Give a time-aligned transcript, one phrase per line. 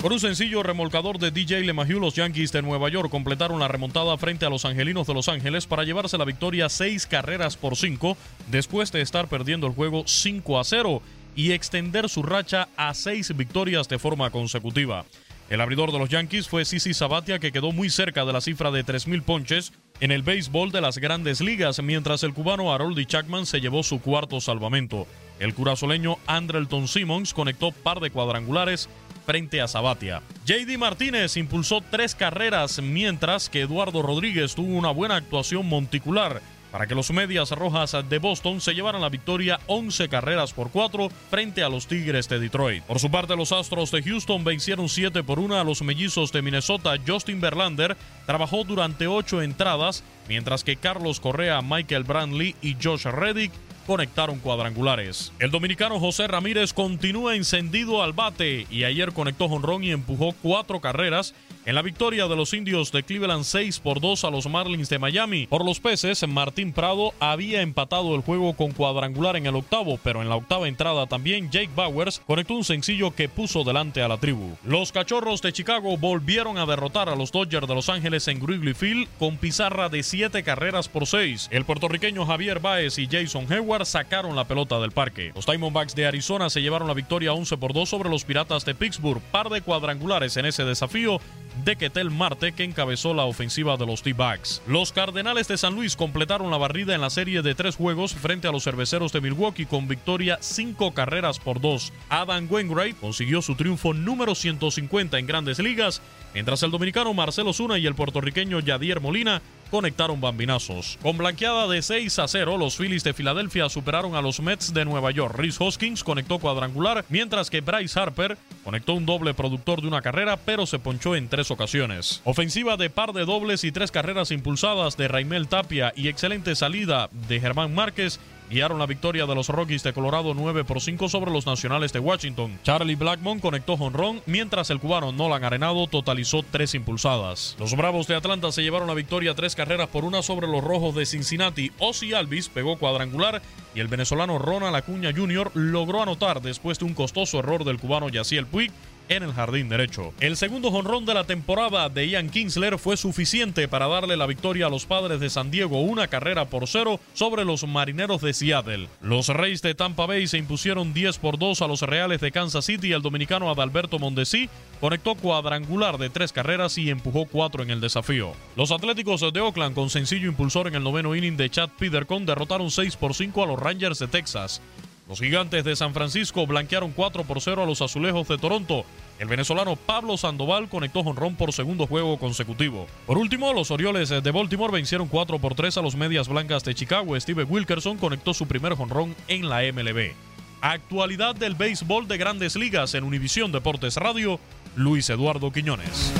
[0.00, 4.16] Por un sencillo remolcador de DJ LeMahieu, los Yankees de Nueva York completaron la remontada
[4.16, 8.16] frente a los Angelinos de Los Ángeles para llevarse la victoria seis carreras por cinco
[8.48, 11.02] después de estar perdiendo el juego 5 a 0
[11.34, 15.04] y extender su racha a seis victorias de forma consecutiva.
[15.50, 18.70] El abridor de los Yankees fue Sisi Sabatia, que quedó muy cerca de la cifra
[18.70, 23.46] de 3.000 ponches en el béisbol de las grandes ligas, mientras el cubano Haroldi Chapman
[23.46, 25.06] se llevó su cuarto salvamento.
[25.40, 28.90] El curazoleño Andrelton Simmons conectó par de cuadrangulares
[29.24, 30.20] frente a Sabatia.
[30.44, 36.86] JD Martínez impulsó tres carreras, mientras que Eduardo Rodríguez tuvo una buena actuación monticular para
[36.86, 41.62] que los Medias Rojas de Boston se llevaran la victoria 11 carreras por 4 frente
[41.62, 42.82] a los Tigres de Detroit.
[42.84, 46.42] Por su parte, los Astros de Houston vencieron 7 por 1 a los Mellizos de
[46.42, 46.96] Minnesota.
[47.06, 47.96] Justin Verlander
[48.26, 53.52] trabajó durante 8 entradas, mientras que Carlos Correa, Michael Brandley y Josh Reddick
[53.88, 55.32] conectaron cuadrangulares.
[55.38, 60.80] El dominicano José Ramírez continúa encendido al bate y ayer conectó jonrón y empujó cuatro
[60.80, 61.34] carreras
[61.64, 64.98] en la victoria de los indios de Cleveland 6 por 2 a los Marlins de
[64.98, 65.46] Miami.
[65.46, 70.20] Por los peces, Martín Prado había empatado el juego con cuadrangular en el octavo, pero
[70.20, 74.18] en la octava entrada también Jake Bowers conectó un sencillo que puso delante a la
[74.18, 74.56] tribu.
[74.64, 78.74] Los cachorros de Chicago volvieron a derrotar a los Dodgers de Los Ángeles en Wrigley
[78.74, 81.48] Field con pizarra de 7 carreras por 6.
[81.50, 85.32] El puertorriqueño Javier Baez y Jason Hayward sacaron la pelota del parque.
[85.34, 88.74] Los Diamondbacks de Arizona se llevaron la victoria 11 por 2 sobre los Piratas de
[88.74, 91.20] Pittsburgh, par de cuadrangulares en ese desafío
[91.64, 94.62] de Ketel Marte que encabezó la ofensiva de los T-Backs.
[94.66, 98.48] Los Cardenales de San Luis completaron la barrida en la serie de tres juegos frente
[98.48, 101.92] a los cerveceros de Milwaukee con victoria 5 carreras por 2.
[102.08, 106.00] Adam Wainwright consiguió su triunfo número 150 en grandes ligas,
[106.32, 110.98] mientras el dominicano Marcelo Zuna y el puertorriqueño Yadier Molina conectaron bambinazos.
[111.02, 114.84] Con blanqueada de 6 a 0, los Phillies de Filadelfia superaron a los Mets de
[114.84, 115.36] Nueva York.
[115.36, 120.36] Rhys Hoskins conectó cuadrangular, mientras que Bryce Harper conectó un doble productor de una carrera,
[120.36, 122.20] pero se ponchó en tres ocasiones.
[122.24, 127.08] Ofensiva de par de dobles y tres carreras impulsadas de Raimel Tapia y excelente salida
[127.28, 131.30] de Germán Márquez guiaron la victoria de los Rockies de Colorado 9 por 5 sobre
[131.30, 132.58] los Nacionales de Washington.
[132.62, 137.56] Charlie Blackmon conectó jonrón, mientras el cubano Nolan Arenado totalizó tres impulsadas.
[137.58, 140.94] Los Bravos de Atlanta se llevaron la victoria tres carreras por una sobre los Rojos
[140.94, 141.72] de Cincinnati.
[141.78, 143.42] Ozzy Alvis pegó cuadrangular
[143.74, 145.52] y el venezolano Ronald Acuña Jr.
[145.54, 148.72] logró anotar después de un costoso error del cubano Yaciel Puig
[149.08, 150.12] en el jardín derecho.
[150.20, 154.66] El segundo jonrón de la temporada de Ian Kinsler fue suficiente para darle la victoria
[154.66, 158.88] a los padres de San Diego, una carrera por cero sobre los marineros de Seattle.
[159.00, 162.64] Los Reyes de Tampa Bay se impusieron 10 por 2 a los Reales de Kansas
[162.64, 164.48] City y el dominicano Adalberto Mondesi
[164.80, 168.32] conectó cuadrangular de tres carreras y empujó cuatro en el desafío.
[168.56, 172.70] Los Atléticos de Oakland, con sencillo impulsor en el noveno inning de Chad Petercon, derrotaron
[172.70, 174.60] 6 por 5 a los Rangers de Texas.
[175.08, 178.84] Los gigantes de San Francisco blanquearon 4 por 0 a los azulejos de Toronto.
[179.18, 182.86] El venezolano Pablo Sandoval conectó jonrón por segundo juego consecutivo.
[183.06, 186.74] Por último, los Orioles de Baltimore vencieron 4 por 3 a los Medias Blancas de
[186.74, 187.18] Chicago.
[187.18, 190.12] Steve Wilkerson conectó su primer jonrón en la MLB.
[190.60, 194.38] Actualidad del béisbol de grandes ligas en Univisión Deportes Radio,
[194.76, 196.12] Luis Eduardo Quiñones.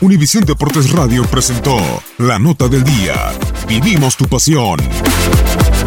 [0.00, 1.78] Univisión Deportes Radio presentó
[2.18, 3.32] la nota del día.
[3.66, 4.78] Vivimos tu pasión.